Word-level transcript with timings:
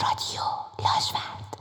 رادیو 0.00 0.42
لاجورد. 0.78 1.56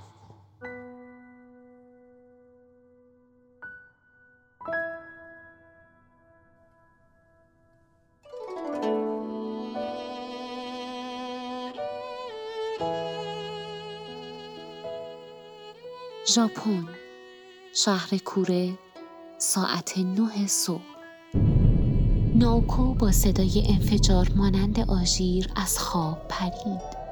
ژاپن 16.27 16.87
شهر 17.73 18.17
کوره 18.17 18.77
ساعت 19.37 19.97
نه 19.97 20.47
صبح. 20.47 20.81
ناوکو 22.35 22.93
با 22.93 23.11
صدای 23.11 23.63
انفجار 23.69 24.31
مانند 24.35 24.79
آژیر 24.79 25.49
از 25.55 25.79
خواب 25.79 26.27
پرید. 26.27 27.04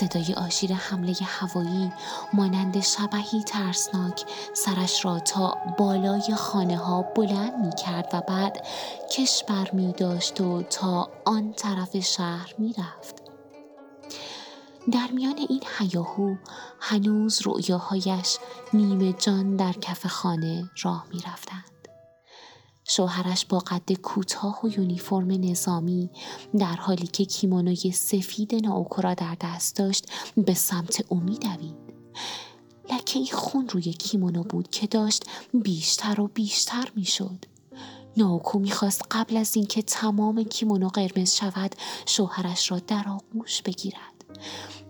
صدای 0.00 0.34
آژیر 0.34 0.74
حمله 0.74 1.14
هوایی 1.22 1.92
مانند 2.32 2.80
شبهی 2.80 3.42
ترسناک 3.42 4.24
سرش 4.54 5.04
را 5.04 5.18
تا 5.18 5.56
بالای 5.78 6.34
خانه 6.36 6.76
ها 6.76 7.02
بلند 7.02 7.66
می 7.66 7.74
کرد 7.74 8.10
و 8.12 8.20
بعد 8.20 8.66
کش 9.16 9.44
بر 9.48 9.70
می 9.72 9.92
داشت 9.92 10.40
و 10.40 10.62
تا 10.62 11.10
آن 11.24 11.52
طرف 11.52 11.98
شهر 11.98 12.54
می 12.58 12.74
رفت. 12.78 13.14
در 14.92 15.08
میان 15.12 15.38
این 15.48 15.62
حیاهو 15.78 16.36
هنوز 16.80 17.40
رؤیاهایش 17.46 18.38
نیمه 18.72 19.12
جان 19.12 19.56
در 19.56 19.72
کف 19.72 20.06
خانه 20.06 20.70
راه 20.82 21.06
می 21.12 21.20
رفتند. 21.20 21.75
شوهرش 22.88 23.46
با 23.46 23.58
قد 23.58 23.92
کوتاه 23.92 24.60
و 24.64 24.68
یونیفرم 24.68 25.30
نظامی 25.30 26.10
در 26.58 26.76
حالی 26.76 27.06
که 27.06 27.24
کیمونوی 27.24 27.92
سفید 27.92 28.54
ناوکو 28.54 29.02
را 29.02 29.14
در 29.14 29.36
دست 29.40 29.76
داشت 29.76 30.06
به 30.36 30.54
سمت 30.54 31.04
او 31.08 31.20
میدوید. 31.20 31.74
لکه 32.92 33.24
خون 33.32 33.68
روی 33.68 33.92
کیمونو 33.92 34.42
بود 34.42 34.70
که 34.70 34.86
داشت 34.86 35.24
بیشتر 35.54 36.20
و 36.20 36.28
بیشتر 36.28 36.92
می‌شد. 36.96 37.44
ناوکو 38.16 38.58
می‌خواست 38.58 39.02
قبل 39.10 39.36
از 39.36 39.56
اینکه 39.56 39.82
تمام 39.82 40.44
کیمونو 40.44 40.88
قرمز 40.88 41.34
شود 41.34 41.74
شوهرش 42.06 42.70
را 42.70 42.78
در 42.78 43.04
آغوش 43.08 43.62
بگیرد. 43.62 44.24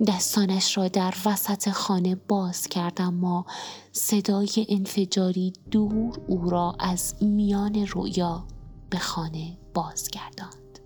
دستانش 0.07 0.77
را 0.77 0.89
در 0.89 1.15
وسط 1.25 1.71
خانه 1.71 2.15
باز 2.15 2.67
کرد 2.67 3.01
اما 3.01 3.47
صدای 3.93 4.67
انفجاری 4.69 5.53
دور 5.71 6.19
او 6.29 6.51
را 6.51 6.77
از 6.79 7.15
میان 7.21 7.87
رویا 7.87 8.45
به 8.91 8.99
خانه 8.99 9.59
بازگرداند 9.75 10.79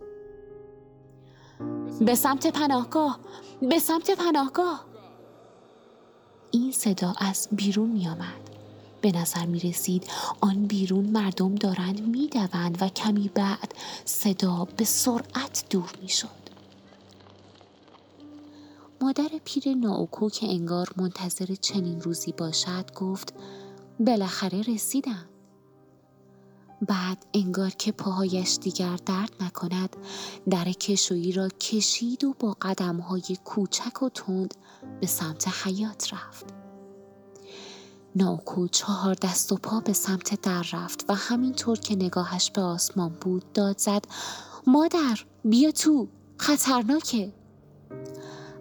به 2.01 2.15
سمت 2.15 2.47
پناهگاه 2.47 3.21
به 3.61 3.79
سمت 3.79 4.11
پناهگاه 4.11 4.85
این 6.51 6.73
صدا 6.73 7.15
از 7.19 7.49
بیرون 7.53 7.91
می 7.91 8.09
آمد. 8.09 8.51
به 9.01 9.13
نظر 9.13 9.47
می 9.47 9.61
رسید 9.61 10.11
آن 10.41 10.67
بیرون 10.67 11.05
مردم 11.05 11.55
دارند 11.55 12.07
می 12.07 12.27
دوند 12.27 12.79
و 12.81 12.89
کمی 12.89 13.31
بعد 13.35 13.75
صدا 14.05 14.69
به 14.77 14.85
سرعت 14.85 15.65
دور 15.71 15.93
می 16.03 16.09
شد. 16.09 16.40
مادر 19.03 19.29
پیر 19.45 19.75
ناوکو 19.75 20.31
که 20.31 20.47
انگار 20.49 20.89
منتظر 20.97 21.55
چنین 21.55 22.01
روزی 22.01 22.33
باشد 22.33 22.95
گفت 22.95 23.35
بالاخره 24.01 24.63
رسیدم. 24.63 25.29
بعد 26.89 27.27
انگار 27.35 27.71
که 27.71 27.93
پاهایش 27.93 28.59
دیگر 28.61 28.97
درد 29.07 29.31
نکند 29.41 29.97
در 30.51 30.65
کشویی 30.65 31.33
را 31.33 31.49
کشید 31.49 32.25
و 32.25 32.35
با 32.39 32.57
قدمهای 32.63 33.39
کوچک 33.45 34.03
و 34.03 34.09
تند 34.09 34.55
به 35.01 35.07
سمت 35.07 35.49
حیات 35.49 36.15
رفت. 36.15 36.47
ناوکو 38.17 38.69
چهار 38.69 39.15
دست 39.15 39.53
و 39.53 39.57
پا 39.57 39.81
به 39.81 39.93
سمت 39.93 40.41
در 40.41 40.67
رفت 40.73 41.05
و 41.09 41.15
همینطور 41.15 41.79
که 41.79 41.97
نگاهش 41.97 42.51
به 42.51 42.61
آسمان 42.63 43.17
بود 43.21 43.53
داد 43.53 43.79
زد 43.79 44.05
مادر 44.67 45.25
بیا 45.45 45.71
تو 45.71 46.09
خطرناکه. 46.37 47.33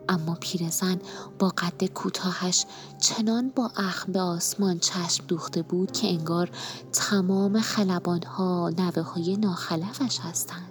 اما 0.10 0.38
پیرزن 0.40 1.00
با 1.40 1.50
قد 1.50 1.86
کوتاهش 1.86 2.66
چنان 3.00 3.52
با 3.56 3.72
اخم 3.76 4.12
به 4.12 4.20
آسمان 4.20 4.80
چشم 4.80 5.26
دوخته 5.28 5.62
بود 5.62 5.92
که 5.92 6.08
انگار 6.08 6.50
تمام 6.92 7.60
خلبانها 7.60 8.72
نوه 8.78 9.02
های 9.02 9.38
ناخلفش 9.38 10.20
هستند. 10.20 10.70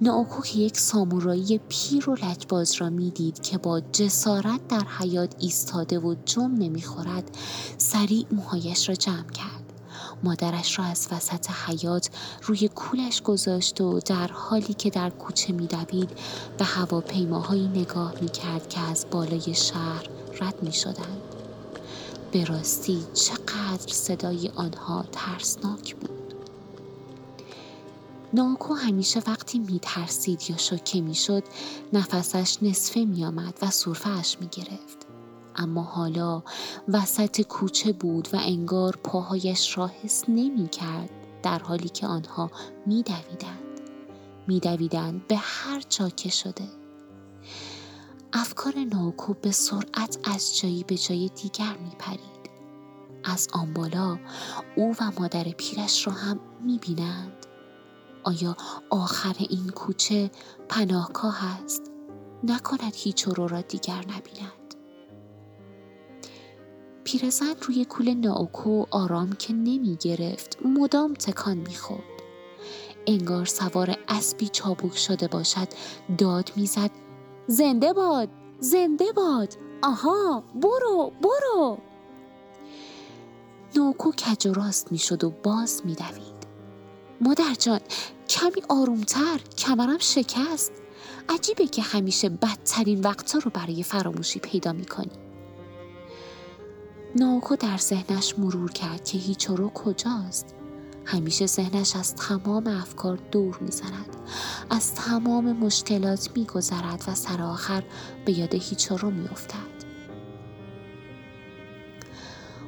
ناوکو 0.00 0.42
که 0.42 0.58
یک 0.58 0.78
سامورایی 0.78 1.60
پیر 1.68 2.10
و 2.10 2.14
لجباز 2.14 2.74
را 2.74 2.90
می‌دید 2.90 3.42
که 3.42 3.58
با 3.58 3.80
جسارت 3.80 4.68
در 4.68 4.84
حیات 4.98 5.34
ایستاده 5.38 5.98
و 5.98 6.14
جم 6.24 6.54
نمی‌خورد 6.54 7.30
سریع 7.78 8.26
موهایش 8.32 8.88
را 8.88 8.94
جمع 8.94 9.30
کرد. 9.30 9.67
مادرش 10.22 10.78
را 10.78 10.84
از 10.84 11.08
وسط 11.10 11.50
حیات 11.50 12.10
روی 12.42 12.68
کولش 12.68 13.22
گذاشت 13.22 13.80
و 13.80 14.00
در 14.00 14.28
حالی 14.32 14.74
که 14.74 14.90
در 14.90 15.10
کوچه 15.10 15.52
میدوید 15.52 16.10
به 16.58 16.64
هواپیماهایی 16.64 17.68
نگاه 17.68 18.14
می‌کرد 18.20 18.68
که 18.68 18.80
از 18.80 19.06
بالای 19.10 19.54
شهر 19.54 20.08
رد 20.40 20.62
می 20.62 20.72
شدند. 20.72 21.22
به 22.32 22.44
راستی 22.44 23.02
چقدر 23.14 23.92
صدای 23.92 24.50
آنها 24.56 25.04
ترسناک 25.12 25.96
بود. 25.96 26.34
ناکو 28.32 28.74
همیشه 28.74 29.22
وقتی 29.26 29.58
می 29.58 29.78
ترسید 29.82 30.42
یا 30.48 30.56
شوکه 30.56 31.00
می 31.00 31.14
شد 31.14 31.44
نفسش 31.92 32.58
نصفه 32.62 33.04
می 33.04 33.24
آمد 33.24 33.58
و 33.62 33.70
صرفهش 33.70 34.36
می 34.40 34.46
گرفت. 34.46 34.97
اما 35.58 35.82
حالا 35.82 36.42
وسط 36.88 37.40
کوچه 37.40 37.92
بود 37.92 38.28
و 38.32 38.36
انگار 38.36 38.98
پاهایش 39.04 39.78
را 39.78 39.86
حس 39.86 40.24
نمی 40.28 40.68
کرد 40.68 41.10
در 41.42 41.58
حالی 41.58 41.88
که 41.88 42.06
آنها 42.06 42.50
می 42.86 43.02
دویدند. 43.02 43.80
می 44.46 44.60
دویدند 44.60 45.26
به 45.26 45.36
هر 45.36 45.82
جا 45.88 46.08
که 46.08 46.28
شده. 46.28 46.68
افکار 48.32 48.74
ناوکو 48.92 49.34
به 49.34 49.50
سرعت 49.50 50.18
از 50.24 50.58
جایی 50.58 50.84
به 50.84 50.96
جای 50.96 51.28
دیگر 51.28 51.76
می 51.76 51.92
پرید. 51.98 52.50
از 53.24 53.48
آن 53.52 53.74
بالا 53.74 54.18
او 54.76 54.94
و 55.00 55.12
مادر 55.20 55.44
پیرش 55.44 56.06
را 56.06 56.12
هم 56.12 56.40
می 56.60 56.78
بینند. 56.78 57.46
آیا 58.24 58.56
آخر 58.90 59.36
این 59.38 59.68
کوچه 59.68 60.30
پناهگاه 60.68 61.44
است؟ 61.44 61.82
نکند 62.44 62.92
هیچ 62.94 63.28
رو 63.28 63.48
را 63.48 63.60
دیگر 63.60 63.98
نبیند. 63.98 64.57
پیرزن 67.08 67.54
روی 67.62 67.84
کول 67.84 68.14
ناوکو 68.14 68.84
آرام 68.90 69.32
که 69.32 69.52
نمی 69.52 69.96
گرفت 70.00 70.58
مدام 70.64 71.14
تکان 71.14 71.56
می 71.56 71.74
خورد. 71.74 72.02
انگار 73.06 73.44
سوار 73.44 73.96
اسبی 74.08 74.48
چابک 74.48 74.96
شده 74.96 75.28
باشد 75.28 75.68
داد 76.18 76.52
می‌زد 76.56 76.90
زنده 77.46 77.92
باد 77.92 78.28
زنده 78.60 79.12
باد 79.12 79.54
آها 79.82 80.44
برو 80.54 81.12
برو. 81.22 81.78
نوکو 83.76 84.12
کج 84.12 84.46
و 84.46 84.52
راست 84.52 84.92
می‌شد 84.92 85.24
و 85.24 85.30
باز 85.42 85.82
میدوید 85.84 86.38
مادر 87.20 87.54
جان 87.58 87.80
کمی 88.28 88.62
آرومتر 88.68 89.40
کمرم 89.58 89.98
شکست. 89.98 90.72
عجیبه 91.28 91.66
که 91.66 91.82
همیشه 91.82 92.28
بدترین 92.28 93.00
وقتا 93.00 93.38
رو 93.38 93.50
برای 93.54 93.82
فراموشی 93.82 94.38
پیدا 94.38 94.72
می‌کنی 94.72 95.27
ناوکو 97.16 97.56
در 97.56 97.76
ذهنش 97.76 98.38
مرور 98.38 98.72
کرد 98.72 99.04
که 99.04 99.18
هیچورو 99.18 99.70
کجاست. 99.70 100.54
همیشه 101.04 101.46
ذهنش 101.46 101.96
از 101.96 102.14
تمام 102.14 102.66
افکار 102.66 103.18
دور 103.32 103.58
می‌زند. 103.60 104.16
از 104.70 104.94
تمام 104.94 105.52
مشکلات 105.52 106.30
میگذرد 106.34 107.04
و 107.08 107.14
سر 107.14 107.42
آخر 107.42 107.84
به 108.24 108.38
یاد 108.38 108.54
هیچورو 108.54 109.10
میافتد. 109.10 109.78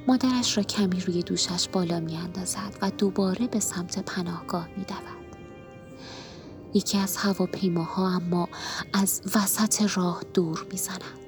مادرش 0.09 0.57
را 0.57 0.63
کمی 0.63 1.01
روی 1.01 1.23
دوشش 1.23 1.69
بالا 1.73 2.01
میاندازد 2.01 2.77
و 2.83 2.91
دوباره 2.91 3.47
به 3.47 3.61
سمت 3.61 3.99
پناهگاه 3.99 4.69
میدود. 4.77 5.21
یکی 6.75 6.99
از 6.99 7.17
هواپیماها 7.17 8.09
اما 8.09 8.49
از 8.93 9.23
وسط 9.35 9.97
راه 9.97 10.23
دور 10.35 10.67
می‌زند. 10.73 11.20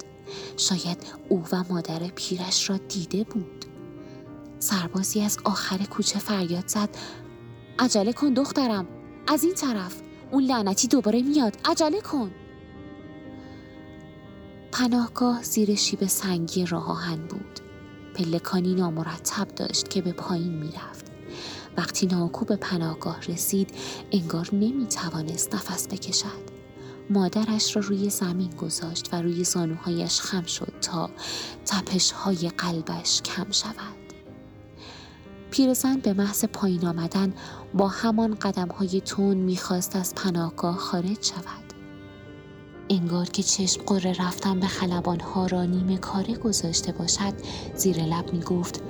شاید 0.56 0.98
او 1.28 1.44
و 1.52 1.64
مادر 1.70 1.98
پیرش 1.98 2.70
را 2.70 2.76
دیده 2.76 3.24
بود. 3.24 3.64
سربازی 4.58 5.20
از 5.20 5.38
آخر 5.44 5.78
کوچه 5.78 6.18
فریاد 6.18 6.68
زد. 6.68 6.88
عجله 7.78 8.12
کن 8.12 8.32
دخترم. 8.32 8.86
از 9.26 9.44
این 9.44 9.54
طرف. 9.54 10.02
اون 10.30 10.44
لعنتی 10.44 10.88
دوباره 10.88 11.22
میاد. 11.22 11.56
عجله 11.64 12.00
کن. 12.00 12.30
پناهگاه 14.72 15.42
زیر 15.42 15.74
شیب 15.74 16.06
سنگی 16.06 16.66
راه 16.66 16.90
آهن 16.90 17.26
بود. 17.26 17.60
پلکانی 18.14 18.74
نامرتب 18.74 19.48
داشت 19.48 19.88
که 19.88 20.02
به 20.02 20.12
پایین 20.12 20.54
می‌رفت. 20.54 21.12
وقتی 21.76 22.06
ناکو 22.06 22.44
به 22.44 22.56
پناهگاه 22.56 23.20
رسید 23.28 23.70
انگار 24.12 24.48
نمی 24.52 24.86
توانست 24.86 25.54
نفس 25.54 25.88
بکشد. 25.88 26.51
مادرش 27.10 27.76
را 27.76 27.82
روی 27.82 28.10
زمین 28.10 28.50
گذاشت 28.50 29.14
و 29.14 29.22
روی 29.22 29.44
زانوهایش 29.44 30.20
خم 30.20 30.42
شد 30.42 30.72
تا 30.80 31.10
تپش 31.66 32.12
های 32.12 32.48
قلبش 32.48 33.22
کم 33.22 33.50
شود. 33.50 34.02
پیرزن 35.50 35.96
به 35.96 36.12
محض 36.12 36.44
پایین 36.44 36.86
آمدن 36.86 37.34
با 37.74 37.88
همان 37.88 38.34
قدم 38.34 38.68
های 38.68 39.00
تون 39.00 39.36
می‌خواست 39.36 39.96
از 39.96 40.14
پناهگاه 40.14 40.76
خارج 40.76 41.18
شود. 41.22 41.62
انگار 42.90 43.26
که 43.26 43.42
چشم 43.42 43.82
قره 43.82 44.26
رفتن 44.26 44.60
به 44.60 44.66
ها 45.34 45.46
را 45.46 45.64
نیمه 45.64 45.98
کاره 45.98 46.34
گذاشته 46.34 46.92
باشد 46.92 47.32
زیر 47.74 47.96
لب 47.96 48.32
می 48.32 48.40
گفت 48.40 48.82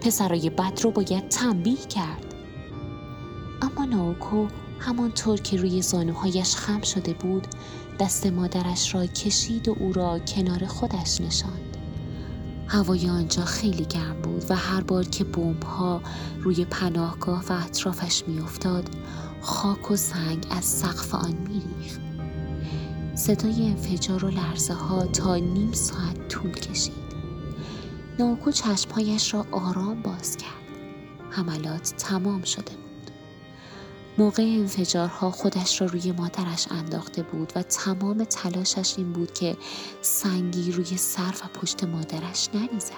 پسرای 0.00 0.50
بد 0.50 0.80
رو 0.82 0.90
باید 0.90 1.28
تنبیه 1.28 1.76
کرد 1.76 2.34
اما 3.62 3.84
ناوکو 3.84 4.46
همانطور 4.78 5.40
که 5.40 5.56
روی 5.56 5.82
زانوهایش 5.82 6.56
خم 6.56 6.80
شده 6.80 7.12
بود 7.12 7.46
دست 7.98 8.26
مادرش 8.26 8.94
را 8.94 9.06
کشید 9.06 9.68
و 9.68 9.76
او 9.80 9.92
را 9.92 10.18
کنار 10.18 10.66
خودش 10.66 11.20
نشاند. 11.20 11.76
هوای 12.68 13.08
آنجا 13.10 13.44
خیلی 13.44 13.84
گرم 13.84 14.22
بود 14.22 14.50
و 14.50 14.56
هر 14.56 14.80
بار 14.80 15.04
که 15.04 15.24
بومب 15.24 15.62
ها 15.62 16.02
روی 16.40 16.64
پناهگاه 16.64 17.44
و 17.48 17.52
اطرافش 17.52 18.24
میافتاد 18.26 18.88
خاک 19.40 19.90
و 19.90 19.96
سنگ 19.96 20.46
از 20.50 20.64
سقف 20.64 21.14
آن 21.14 21.34
میریخت. 21.48 22.00
صدای 23.14 23.66
انفجار 23.66 24.24
و 24.24 24.28
لرزه 24.28 24.74
ها 24.74 25.06
تا 25.06 25.36
نیم 25.36 25.72
ساعت 25.72 26.28
طول 26.28 26.52
کشید. 26.52 27.08
ناوکو 28.18 28.50
چشمهایش 28.50 29.34
را 29.34 29.46
آرام 29.50 30.02
باز 30.02 30.36
کرد. 30.36 30.52
حملات 31.30 31.94
تمام 31.96 32.42
شده 32.42 32.72
بود. 32.72 32.87
موقع 34.18 34.42
انفجارها 34.42 35.30
خودش 35.30 35.80
را 35.80 35.86
روی 35.86 36.12
مادرش 36.12 36.66
انداخته 36.70 37.22
بود 37.22 37.52
و 37.56 37.62
تمام 37.62 38.24
تلاشش 38.24 38.94
این 38.96 39.12
بود 39.12 39.34
که 39.34 39.56
سنگی 40.02 40.72
روی 40.72 40.96
سر 40.96 41.34
و 41.44 41.58
پشت 41.60 41.84
مادرش 41.84 42.48
نریزد. 42.54 42.92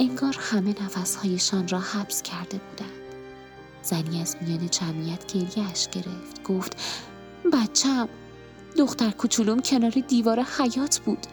انگار 0.00 0.36
همه 0.40 0.74
نفسهایشان 0.82 1.68
را 1.68 1.80
حبس 1.80 2.22
کرده 2.22 2.58
بودند. 2.58 3.04
زنی 3.82 4.22
از 4.22 4.36
میان 4.40 4.70
جمعیت 4.70 5.32
گریهش 5.32 5.88
گرفت 5.88 6.42
گفت 6.42 6.76
بچم 7.52 8.08
دختر 8.78 9.10
کوچولوم 9.10 9.60
کنار 9.60 9.90
دیوار 9.90 10.40
حیات 10.40 10.98
بود. 10.98 11.26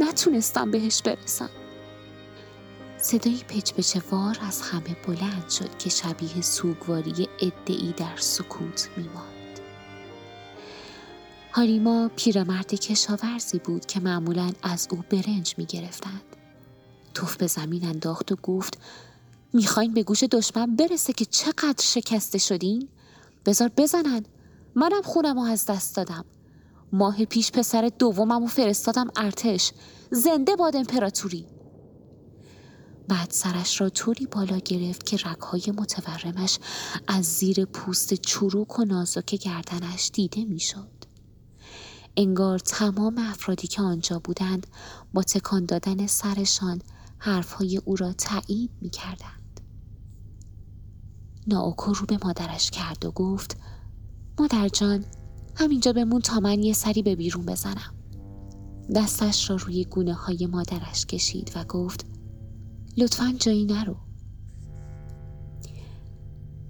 نتونستم 0.00 0.70
بهش 0.70 1.02
برسم. 1.02 1.50
صدای 3.04 3.36
پچ 3.48 3.96
وار 4.10 4.38
از 4.40 4.60
همه 4.60 4.96
بلند 5.06 5.50
شد 5.50 5.78
که 5.78 5.90
شبیه 5.90 6.40
سوگواری 6.40 7.28
ادعی 7.40 7.92
در 7.92 8.16
سکوت 8.16 8.88
میماند. 8.96 9.60
هاریما 11.52 12.10
پیرمرد 12.16 12.74
کشاورزی 12.74 13.58
بود 13.58 13.86
که 13.86 14.00
معمولا 14.00 14.52
از 14.62 14.88
او 14.90 15.04
برنج 15.10 15.54
می‌گرفتند. 15.58 16.22
توف 17.14 17.36
به 17.36 17.46
زمین 17.46 17.84
انداخت 17.84 18.32
و 18.32 18.36
گفت 18.36 18.78
می‌خواین 19.52 19.94
به 19.94 20.02
گوش 20.02 20.22
دشمن 20.22 20.76
برسه 20.76 21.12
که 21.12 21.24
چقدر 21.24 21.82
شکسته 21.82 22.38
شدین؟ 22.38 22.88
بذار 23.46 23.70
بزنن. 23.76 24.24
منم 24.74 25.02
خونم 25.02 25.38
از 25.38 25.66
دست 25.66 25.96
دادم. 25.96 26.24
ماه 26.92 27.24
پیش 27.24 27.52
پسر 27.52 27.90
دومم 27.98 28.42
و 28.42 28.46
فرستادم 28.46 29.10
ارتش. 29.16 29.72
زنده 30.10 30.56
باد 30.56 30.76
امپراتوری. 30.76 31.46
بعد 33.08 33.30
سرش 33.30 33.80
را 33.80 33.88
طوری 33.88 34.26
بالا 34.26 34.58
گرفت 34.58 35.06
که 35.06 35.16
رگهای 35.16 35.72
متورمش 35.76 36.58
از 37.06 37.24
زیر 37.24 37.64
پوست 37.64 38.14
چروک 38.14 38.78
و 38.78 38.84
نازک 38.84 39.34
گردنش 39.34 40.10
دیده 40.12 40.44
می‌شد. 40.44 41.04
انگار 42.16 42.58
تمام 42.58 43.18
افرادی 43.18 43.68
که 43.68 43.82
آنجا 43.82 44.18
بودند 44.18 44.66
با 45.14 45.22
تکان 45.22 45.64
دادن 45.64 46.06
سرشان 46.06 46.82
حرفهای 47.18 47.80
او 47.84 47.96
را 47.96 48.12
تایید 48.12 48.70
می 48.80 48.90
کردند. 48.90 49.60
ناوکو 51.46 51.92
رو 51.92 52.06
به 52.06 52.18
مادرش 52.24 52.70
کرد 52.70 53.04
و 53.04 53.10
گفت 53.10 53.56
مادر 54.38 54.68
جان 54.68 55.04
همینجا 55.56 55.92
بمون 55.92 56.20
تا 56.20 56.40
من 56.40 56.62
یه 56.62 56.72
سری 56.72 57.02
به 57.02 57.16
بیرون 57.16 57.46
بزنم 57.46 57.94
دستش 58.94 59.50
را 59.50 59.56
روی 59.56 59.84
گونه 59.84 60.14
های 60.14 60.46
مادرش 60.46 61.06
کشید 61.06 61.52
و 61.54 61.64
گفت 61.64 62.06
لطفا 62.96 63.34
جایی 63.40 63.64
نرو. 63.64 63.96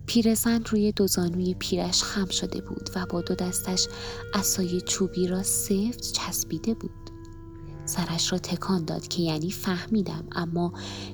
پیرزن 0.06 0.65
روی 0.65 0.93
دو 0.93 1.06
زانوی 1.06 1.55
پیرش 1.55 2.03
خم 2.03 2.26
شده 2.26 2.61
بود 2.61 2.91
و 2.97 3.06
با 3.06 3.21
دو 3.21 3.35
دستش 3.35 3.87
اسای 4.35 4.81
چوبی 4.81 5.26
را 5.26 5.43
سفت 5.43 6.12
چسبیده 6.12 6.75
بود. 6.75 6.91
سرش 7.85 8.32
را 8.32 8.38
تکان 8.38 8.85
داد 8.85 9.09
که 9.09 9.23
یعنی 9.23 9.50
فهمیدم 9.50 10.25
اما 10.32 10.73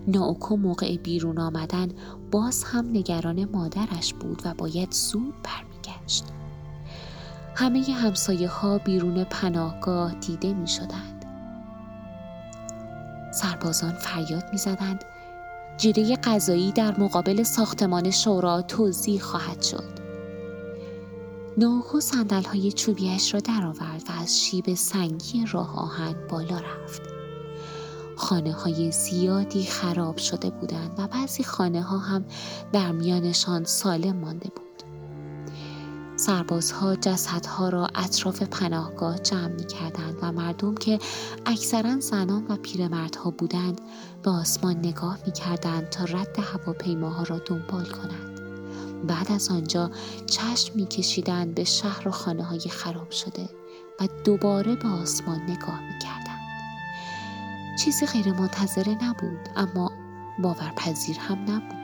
ناوکو 0.09 0.57
موقع 0.57 0.97
بیرون 0.97 1.39
آمدن 1.39 1.89
باز 2.31 2.65
هم 2.65 2.89
نگران 2.89 3.45
مادرش 3.45 4.15
بود 4.15 4.43
و 4.45 4.55
باید 4.55 4.93
زود 4.93 5.35
برمیگشت. 5.43 6.25
همه 7.55 7.83
همسایه 7.83 8.49
ها 8.49 8.79
بیرون 8.79 9.25
پناهگاه 9.25 10.15
دیده 10.15 10.55
می 10.55 10.69
شدند. 10.69 11.20
سربازان 13.33 13.93
فریاد 13.93 14.45
می 14.53 14.59
زدند 14.59 15.05
جیره 15.77 16.17
غذایی 16.17 16.73
در 16.73 17.01
مقابل 17.01 17.43
ساختمان 17.43 18.11
شورا 18.11 18.63
توضیح 18.63 19.21
خواهد 19.21 19.63
شد. 19.63 20.01
نوکو 21.59 22.01
سندل 22.01 22.43
های 22.43 22.73
چوبیش 22.73 23.35
را 23.35 23.41
درآورد 23.41 24.03
و 24.09 24.23
از 24.23 24.41
شیب 24.41 24.75
سنگی 24.75 25.47
راه 25.53 25.79
آهن 25.79 26.15
بالا 26.29 26.57
رفت. 26.57 27.03
خانه 28.17 28.53
های 28.53 28.93
زیادی 28.93 29.65
خراب 29.65 30.17
شده 30.17 30.51
بودند 30.51 30.95
و 30.99 31.09
بعضی 31.09 31.45
خانه 31.45 31.83
ها 31.83 31.99
هم 31.99 32.25
در 32.73 32.93
میانشان 32.93 33.65
سالم 33.65 34.17
مانده 34.17 34.49
بود. 34.49 34.70
سربازها 36.21 36.97
جسدها 36.97 37.69
را 37.69 37.89
اطراف 37.95 38.43
پناهگاه 38.43 39.19
جمع 39.19 39.49
می 39.49 39.67
کردند 39.67 40.17
و 40.23 40.33
مردم 40.33 40.75
که 40.75 40.99
اکثرا 41.47 42.01
زنان 42.01 42.47
و 42.49 42.57
پیرمردها 42.57 43.31
بودند 43.31 43.81
به 44.23 44.31
آسمان 44.31 44.77
نگاه 44.77 45.19
می 45.27 45.33
کردند 45.33 45.89
تا 45.89 46.05
رد 46.05 46.39
هواپیماها 46.39 47.23
را 47.23 47.39
دنبال 47.39 47.85
کنند. 47.85 48.41
بعد 49.07 49.33
از 49.33 49.51
آنجا 49.51 49.91
چشم 50.27 50.73
می 50.75 50.87
کشیدند 50.87 51.55
به 51.55 51.65
شهر 51.65 52.09
و 52.09 52.11
خانه 52.11 52.45
های 52.45 52.61
خراب 52.61 53.11
شده 53.11 53.49
و 54.01 54.09
دوباره 54.25 54.77
به 54.77 54.89
آسمان 54.89 55.41
نگاه 55.43 55.81
می 55.81 55.99
کردند. 56.03 56.41
چیزی 57.85 58.07
غیر 58.07 58.33
منتظره 58.33 59.05
نبود 59.05 59.49
اما 59.57 59.93
باورپذیر 60.43 61.19
هم 61.19 61.39
نبود. 61.43 61.81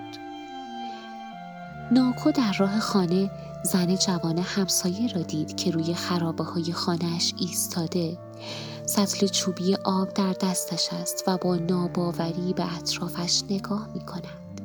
ناکو 1.92 2.30
در 2.30 2.52
راه 2.58 2.80
خانه 2.80 3.30
زن 3.66 3.96
جوان 3.96 4.38
همسایه 4.38 5.12
را 5.14 5.22
دید 5.22 5.56
که 5.56 5.70
روی 5.70 5.94
خرابه 5.94 6.44
های 6.44 6.72
خانهش 6.72 7.34
ایستاده 7.38 8.18
سطل 8.86 9.26
چوبی 9.26 9.74
آب 9.84 10.14
در 10.14 10.32
دستش 10.32 10.88
است 10.92 11.24
و 11.26 11.38
با 11.38 11.56
ناباوری 11.56 12.52
به 12.56 12.76
اطرافش 12.76 13.42
نگاه 13.50 13.88
می 13.94 14.00
کند. 14.00 14.60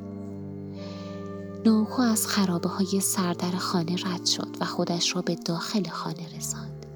نوکو 1.64 2.02
از 2.02 2.26
خرابه 2.26 2.68
های 2.68 3.00
سردر 3.00 3.50
خانه 3.50 3.96
رد 4.06 4.26
شد 4.26 4.56
و 4.60 4.64
خودش 4.64 5.16
را 5.16 5.22
به 5.22 5.34
داخل 5.34 5.88
خانه 5.88 6.36
رساند. 6.36 6.86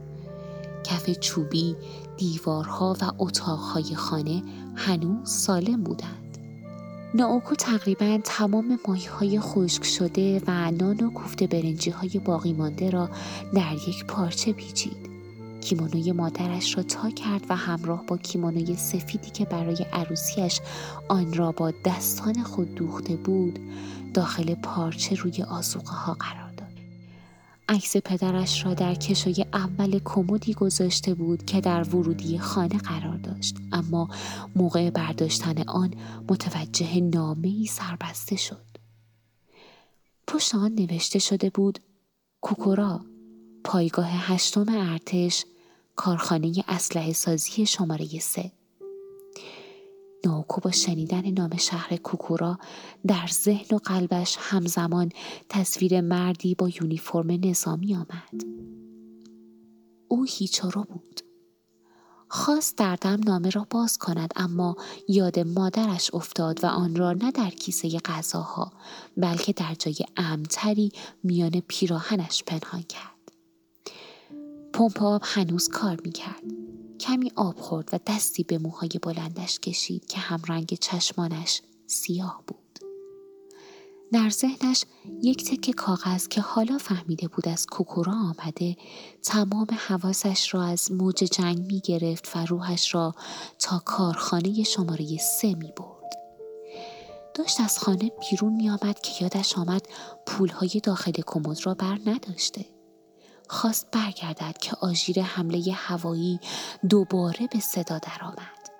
کف 0.84 1.10
چوبی، 1.10 1.76
دیوارها 2.16 2.96
و 3.02 3.12
اتاقهای 3.18 3.94
خانه 3.94 4.42
هنوز 4.74 5.30
سالم 5.30 5.82
بودند. 5.82 6.25
ناوکو 7.16 7.54
تقریبا 7.54 8.18
تمام 8.24 8.78
ماهی 8.88 9.06
های 9.06 9.40
خشک 9.40 9.84
شده 9.84 10.42
و 10.46 10.70
نان 10.70 11.00
و 11.00 11.10
کوفته 11.10 11.46
برنجی 11.46 11.90
های 11.90 12.18
باقی 12.24 12.52
مانده 12.52 12.90
را 12.90 13.10
در 13.54 13.72
یک 13.88 14.04
پارچه 14.04 14.52
پیچید. 14.52 15.10
کیمونوی 15.60 16.12
مادرش 16.12 16.76
را 16.76 16.82
تا 16.82 17.10
کرد 17.10 17.46
و 17.48 17.56
همراه 17.56 18.06
با 18.06 18.16
کیمونوی 18.16 18.76
سفیدی 18.76 19.30
که 19.30 19.44
برای 19.44 19.86
عروسیش 19.92 20.60
آن 21.08 21.32
را 21.34 21.52
با 21.52 21.72
دستان 21.84 22.42
خود 22.42 22.74
دوخته 22.74 23.16
بود 23.16 23.58
داخل 24.14 24.54
پارچه 24.54 25.14
روی 25.14 25.42
آزوقه 25.42 25.92
ها 25.92 26.14
قرار 26.14 26.45
عکس 27.68 27.96
پدرش 27.96 28.64
را 28.64 28.74
در 28.74 28.94
کشوی 28.94 29.44
اول 29.52 30.00
کمدی 30.04 30.54
گذاشته 30.54 31.14
بود 31.14 31.44
که 31.44 31.60
در 31.60 31.82
ورودی 31.82 32.38
خانه 32.38 32.78
قرار 32.78 33.16
داشت. 33.16 33.56
اما 33.72 34.08
موقع 34.56 34.90
برداشتن 34.90 35.62
آن 35.68 35.94
متوجه 36.28 37.00
نامه 37.00 37.48
ای 37.48 37.66
سربسته 37.66 38.36
شد. 38.36 38.66
پشت 40.26 40.54
آن 40.54 40.72
نوشته 40.72 41.18
شده 41.18 41.50
بود 41.50 41.78
کوکورا 42.40 43.00
پایگاه 43.64 44.08
هشتم 44.10 44.66
ارتش 44.68 45.44
کارخانه 45.96 46.64
اسلحه 46.68 47.12
سازی 47.12 47.66
شماره 47.66 48.06
سه. 48.06 48.52
ناوکو 50.26 50.60
با 50.60 50.70
شنیدن 50.70 51.30
نام 51.30 51.56
شهر 51.56 51.96
کوکورا 51.96 52.58
در 53.06 53.26
ذهن 53.32 53.76
و 53.76 53.78
قلبش 53.78 54.36
همزمان 54.40 55.12
تصویر 55.48 56.00
مردی 56.00 56.54
با 56.54 56.68
یونیفرم 56.68 57.30
نظامی 57.30 57.94
آمد. 57.94 58.42
او 60.08 60.24
هیچارو 60.24 60.84
بود. 60.84 61.20
خواست 62.28 62.78
در 62.78 62.96
دم 62.96 63.20
نامه 63.24 63.50
را 63.50 63.66
باز 63.70 63.98
کند 63.98 64.32
اما 64.36 64.76
یاد 65.08 65.38
مادرش 65.38 66.14
افتاد 66.14 66.64
و 66.64 66.66
آن 66.66 66.96
را 66.96 67.12
نه 67.12 67.32
در 67.32 67.50
کیسه 67.50 67.88
غذاها 67.88 68.72
بلکه 69.16 69.52
در 69.52 69.74
جای 69.78 69.96
امتری 70.16 70.92
میان 71.22 71.62
پیراهنش 71.68 72.42
پنهان 72.46 72.82
کرد. 72.82 73.32
پمپ 74.72 75.02
آب 75.02 75.22
هنوز 75.24 75.68
کار 75.68 76.00
می‌کرد. 76.04 76.65
کمی 77.00 77.32
آب 77.36 77.60
خورد 77.60 77.88
و 77.92 77.98
دستی 78.06 78.42
به 78.42 78.58
موهای 78.58 78.90
بلندش 79.02 79.58
کشید 79.58 80.06
که 80.06 80.18
همرنگ 80.18 80.78
چشمانش 80.80 81.62
سیاه 81.86 82.42
بود 82.46 82.66
در 84.12 84.30
ذهنش 84.30 84.84
یک 85.22 85.44
تکه 85.44 85.72
کاغذ 85.72 86.28
که 86.28 86.40
حالا 86.40 86.78
فهمیده 86.78 87.28
بود 87.28 87.48
از 87.48 87.66
کوکورا 87.66 88.12
آمده 88.12 88.76
تمام 89.22 89.66
حواسش 89.88 90.54
را 90.54 90.62
از 90.62 90.92
موج 90.92 91.14
جنگ 91.14 91.58
می 91.58 91.80
گرفت 91.80 92.36
و 92.36 92.46
روحش 92.46 92.94
را 92.94 93.14
تا 93.58 93.82
کارخانه 93.84 94.62
شماره 94.62 95.16
سه 95.16 95.54
می 95.54 95.72
برد. 95.76 96.12
داشت 97.34 97.60
از 97.60 97.78
خانه 97.78 98.10
بیرون 98.30 98.52
می 98.52 98.70
آمد 98.70 99.00
که 99.00 99.24
یادش 99.24 99.58
آمد 99.58 99.88
پولهای 100.26 100.80
داخل 100.82 101.12
کمد 101.26 101.66
را 101.66 101.74
بر 101.74 101.98
نداشته. 102.06 102.75
خواست 103.48 103.86
برگردد 103.92 104.58
که 104.58 104.76
آژیر 104.80 105.22
حمله 105.22 105.72
هوایی 105.72 106.40
دوباره 106.88 107.46
به 107.46 107.60
صدا 107.60 107.98
درآمد. 107.98 108.70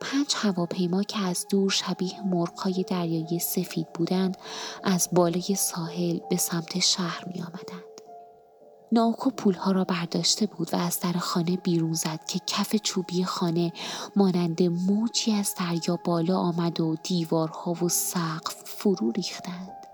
پنج 0.00 0.34
هواپیما 0.36 1.02
که 1.02 1.18
از 1.18 1.46
دور 1.50 1.70
شبیه 1.70 2.20
مرغهای 2.26 2.84
دریایی 2.88 3.38
سفید 3.38 3.92
بودند 3.92 4.36
از 4.84 5.08
بالای 5.12 5.54
ساحل 5.54 6.18
به 6.30 6.36
سمت 6.36 6.78
شهر 6.78 7.24
می 7.34 7.42
آمدند. 7.42 7.90
ناوکو 8.92 9.30
پولها 9.30 9.72
را 9.72 9.84
برداشته 9.84 10.46
بود 10.46 10.74
و 10.74 10.76
از 10.76 11.00
در 11.00 11.12
خانه 11.12 11.56
بیرون 11.56 11.92
زد 11.92 12.20
که 12.28 12.40
کف 12.46 12.76
چوبی 12.76 13.24
خانه 13.24 13.72
مانند 14.16 14.62
موجی 14.62 15.32
از 15.32 15.54
دریا 15.58 15.98
بالا 16.04 16.36
آمد 16.38 16.80
و 16.80 16.96
دیوارها 17.02 17.72
و 17.72 17.88
سقف 17.88 18.54
فرو 18.64 19.10
ریختند. 19.10 19.86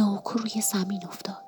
ناوکو 0.00 0.38
روی 0.38 0.60
زمین 0.60 1.06
افتاد. 1.06 1.47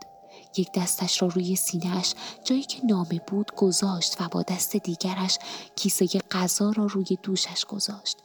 یک 0.57 0.69
دستش 0.75 1.23
را 1.23 1.28
روی 1.28 1.57
سینهش 1.57 2.14
جایی 2.45 2.62
که 2.62 2.87
نامه 2.87 3.21
بود 3.26 3.54
گذاشت 3.57 4.21
و 4.21 4.28
با 4.28 4.42
دست 4.42 4.76
دیگرش 4.76 5.38
کیسه 5.76 6.07
غذا 6.07 6.71
را 6.71 6.87
روی 6.87 7.19
دوشش 7.23 7.64
گذاشت. 7.64 8.16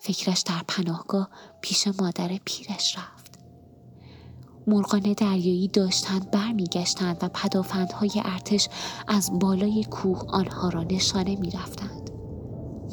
فکرش 0.00 0.40
در 0.40 0.62
پناهگاه 0.68 1.28
پیش 1.60 1.88
مادر 2.00 2.28
پیرش 2.44 2.98
رفت. 2.98 3.38
مرغان 4.66 5.12
دریایی 5.12 5.68
داشتند 5.68 6.30
برمیگشتند 6.30 7.16
و 7.22 7.28
پدافندهای 7.28 8.10
ارتش 8.24 8.68
از 9.08 9.38
بالای 9.38 9.84
کوه 9.84 10.24
آنها 10.28 10.68
را 10.68 10.82
نشانه 10.82 11.36
می‌رفتند. 11.36 12.10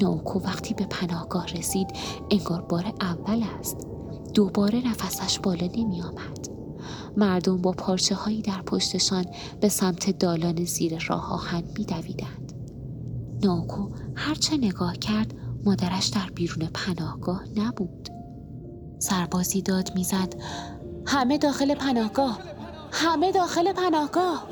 نوکو 0.02 0.40
وقتی 0.40 0.74
به 0.74 0.86
پناهگاه 0.86 1.48
رسید 1.48 1.88
انگار 2.32 2.62
بار 2.62 2.94
اول 3.02 3.44
است. 3.60 3.88
دوباره 4.34 4.88
نفسش 4.88 5.40
بالا 5.40 5.68
نمی 5.68 6.02
آمد. 6.02 6.55
مردم 7.18 7.58
با 7.58 7.72
پارچه 7.72 8.16
هایی 8.16 8.42
در 8.42 8.62
پشتشان 8.62 9.26
به 9.62 9.70
سمت 9.70 10.20
دالان 10.20 10.66
زیر 10.66 11.06
راه 11.08 11.34
آهن 11.34 11.64
می 11.78 11.86
دویدند. 11.86 12.54
ناکو 13.44 13.90
هرچه 14.16 14.58
نگاه 14.58 14.98
کرد 14.98 15.34
مادرش 15.66 16.08
در 16.08 16.30
بیرون 16.36 16.70
پناهگاه 16.74 17.44
نبود. 17.56 18.10
سربازی 19.00 19.62
داد 19.62 19.92
می‌زد 19.96 20.36
همه 21.08 21.38
داخل 21.38 21.76
پناهگاه 21.76 22.40
همه 22.92 23.32
داخل 23.32 23.74
پناهگاه 23.74 24.48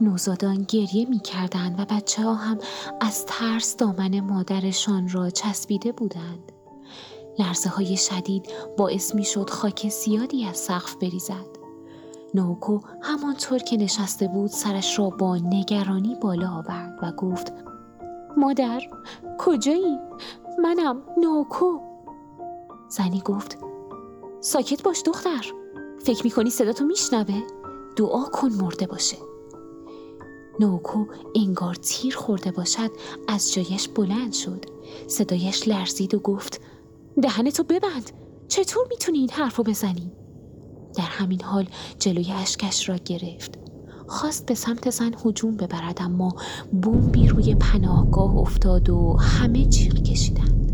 نوزادان 0.00 0.62
گریه 0.68 1.08
می 1.08 1.20
کردند 1.20 1.80
و 1.80 1.84
بچه 1.84 2.22
ها 2.22 2.34
هم 2.34 2.58
از 3.00 3.26
ترس 3.26 3.76
دامن 3.76 4.20
مادرشان 4.20 5.08
را 5.08 5.30
چسبیده 5.30 5.92
بودند. 5.92 6.52
لرزه 7.38 7.70
های 7.70 7.96
شدید 7.96 8.46
باعث 8.76 9.14
می 9.14 9.24
شد 9.24 9.50
خاک 9.50 9.88
زیادی 9.88 10.44
از 10.44 10.56
سقف 10.56 10.94
بریزد. 10.94 11.46
نوکو 12.34 12.80
همانطور 13.02 13.58
که 13.58 13.76
نشسته 13.76 14.28
بود 14.28 14.50
سرش 14.50 14.98
را 14.98 15.10
با 15.10 15.36
نگرانی 15.36 16.14
بالا 16.14 16.50
آورد 16.50 16.98
و 17.02 17.12
گفت 17.12 17.52
مادر 18.36 18.80
کجایی؟ 19.38 19.98
منم 20.62 21.02
نوکو 21.18 21.78
زنی 22.88 23.20
گفت 23.24 23.58
ساکت 24.40 24.82
باش 24.82 25.02
دختر 25.06 25.52
فکر 26.04 26.24
می‌کنی 26.24 26.50
صدا 26.50 26.72
تو 26.72 26.84
میشنوه؟ 26.84 27.42
دعا 27.96 28.24
کن 28.24 28.52
مرده 28.52 28.86
باشه 28.86 29.16
نوکو 30.60 31.04
انگار 31.34 31.74
تیر 31.74 32.16
خورده 32.16 32.50
باشد 32.50 32.90
از 33.28 33.52
جایش 33.52 33.88
بلند 33.88 34.32
شد 34.32 34.64
صدایش 35.06 35.68
لرزید 35.68 36.14
و 36.14 36.18
گفت 36.18 36.60
دهنتو 37.22 37.62
ببند. 37.62 38.10
چطور 38.48 38.86
می‌تونی 38.90 39.18
این 39.18 39.30
حرف 39.30 39.56
رو 39.56 39.64
بزنی؟ 39.64 40.12
در 40.96 41.04
همین 41.04 41.42
حال 41.42 41.68
جلوی 41.98 42.32
اشکش 42.32 42.88
را 42.88 42.96
گرفت. 42.96 43.58
خواست 44.06 44.46
به 44.46 44.54
سمت 44.54 44.90
زن 44.90 45.14
هجوم 45.24 45.56
ببرد 45.56 45.98
اما 46.00 46.34
بومبی 46.82 47.28
روی 47.28 47.54
پناهگاه 47.54 48.36
افتاد 48.36 48.90
و 48.90 49.16
همه 49.20 49.64
جیغ 49.64 50.02
کشیدند. 50.02 50.71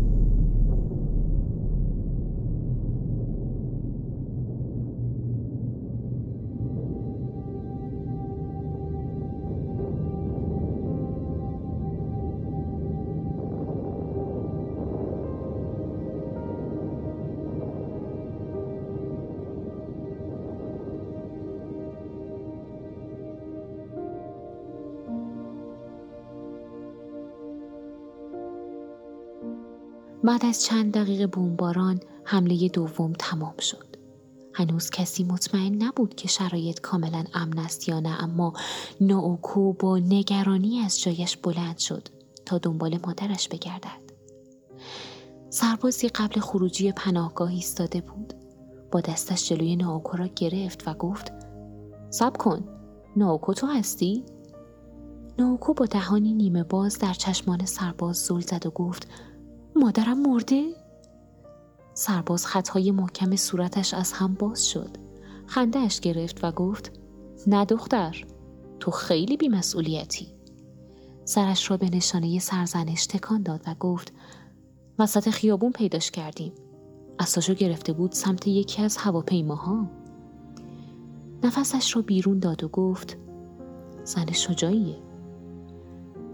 بعد 30.23 30.45
از 30.45 30.63
چند 30.63 30.93
دقیقه 30.93 31.27
بومباران 31.27 31.99
حمله 32.23 32.69
دوم 32.69 33.13
تمام 33.13 33.57
شد. 33.59 33.85
هنوز 34.53 34.89
کسی 34.89 35.23
مطمئن 35.23 35.83
نبود 35.83 36.15
که 36.15 36.27
شرایط 36.27 36.79
کاملا 36.79 37.23
امن 37.33 37.59
است 37.59 37.89
یا 37.89 37.99
نه 37.99 38.23
اما 38.23 38.53
ناوکو 39.01 39.73
با 39.73 39.97
نگرانی 39.97 40.79
از 40.79 41.01
جایش 41.01 41.37
بلند 41.37 41.77
شد 41.77 42.07
تا 42.45 42.57
دنبال 42.57 42.99
مادرش 43.07 43.47
بگردد. 43.47 44.09
سربازی 45.49 46.07
قبل 46.07 46.39
خروجی 46.39 46.91
پناهگاه 46.91 47.49
ایستاده 47.49 48.01
بود. 48.01 48.33
با 48.91 49.01
دستش 49.01 49.49
جلوی 49.49 49.75
ناوکو 49.75 50.17
را 50.17 50.27
گرفت 50.27 50.87
و 50.87 50.93
گفت 50.93 51.31
سب 52.09 52.37
کن 52.37 52.63
ناوکو 53.15 53.53
تو 53.53 53.67
هستی؟ 53.67 54.23
ناوکو 55.39 55.73
با 55.73 55.85
دهانی 55.85 56.33
نیمه 56.33 56.63
باز 56.63 56.99
در 56.99 57.13
چشمان 57.13 57.65
سرباز 57.65 58.17
زل 58.17 58.39
زد 58.39 58.65
و 58.65 58.69
گفت 58.69 59.07
مادرم 59.75 60.19
مرده؟ 60.19 60.63
سرباز 61.93 62.45
خطهای 62.45 62.91
محکم 62.91 63.35
صورتش 63.35 63.93
از 63.93 64.11
هم 64.11 64.33
باز 64.33 64.67
شد. 64.67 64.97
خندهش 65.47 65.99
گرفت 65.99 66.43
و 66.43 66.51
گفت 66.51 66.91
نه 67.47 67.65
دختر 67.65 68.25
تو 68.79 68.91
خیلی 68.91 69.37
بیمسئولیتی. 69.37 70.27
سرش 71.25 71.71
را 71.71 71.77
به 71.77 71.89
نشانه 71.89 72.39
سرزنش 72.39 73.05
تکان 73.05 73.43
داد 73.43 73.61
و 73.67 73.75
گفت 73.79 74.13
وسط 74.99 75.29
خیابون 75.29 75.71
پیداش 75.71 76.11
کردیم. 76.11 76.53
اساسو 77.19 77.53
گرفته 77.53 77.93
بود 77.93 78.11
سمت 78.11 78.47
یکی 78.47 78.81
از 78.81 78.97
هواپیماها. 78.97 79.89
نفسش 81.43 81.95
را 81.95 82.01
بیرون 82.01 82.39
داد 82.39 82.63
و 82.63 82.67
گفت 82.67 83.17
زن 84.03 84.31
شجاعیه. 84.31 85.08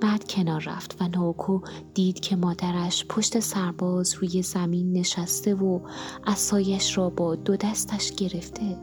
بعد 0.05 0.27
کنار 0.27 0.61
رفت 0.61 1.01
و 1.01 1.07
نوکو 1.07 1.59
دید 1.93 2.19
که 2.19 2.35
مادرش 2.35 3.05
پشت 3.05 3.39
سرباز 3.39 4.13
روی 4.13 4.41
زمین 4.41 4.93
نشسته 4.93 5.55
و 5.55 5.79
اسایش 6.27 6.97
را 6.97 7.09
با 7.09 7.35
دو 7.35 7.55
دستش 7.55 8.11
گرفته. 8.11 8.77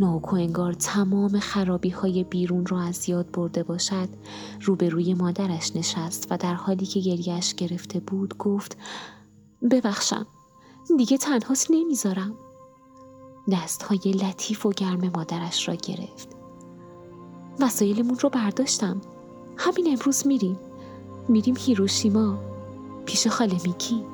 نوکو 0.00 0.36
انگار 0.36 0.72
تمام 0.72 1.38
خرابی 1.38 1.90
های 1.90 2.24
بیرون 2.24 2.66
را 2.66 2.80
از 2.80 3.08
یاد 3.08 3.30
برده 3.30 3.62
باشد 3.62 4.08
روبروی 4.62 5.14
مادرش 5.14 5.76
نشست 5.76 6.26
و 6.30 6.36
در 6.36 6.54
حالی 6.54 6.86
که 6.86 7.00
گریهش 7.00 7.54
گرفته 7.54 8.00
بود 8.00 8.38
گفت 8.38 8.76
ببخشم 9.70 10.26
دیگه 10.96 11.18
تنهاست 11.18 11.70
نمی‌ذارم 11.70 12.34
دست 13.52 13.82
های 13.82 14.12
لطیف 14.12 14.66
و 14.66 14.70
گرم 14.70 15.10
مادرش 15.14 15.68
را 15.68 15.74
گرفت. 15.74 16.28
وسایلمون 17.60 18.18
رو 18.18 18.28
برداشتم. 18.28 19.00
همین 19.62 19.86
امروز 19.86 20.26
میریم. 20.26 20.58
میریم 21.28 21.54
هیروشیما 21.58 22.38
پیش 23.06 23.26
خاله 23.26 23.56
میکی. 23.64 24.04